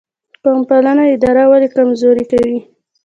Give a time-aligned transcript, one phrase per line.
[0.43, 2.59] قوم پالنه اداره ولې کمزورې کوي؟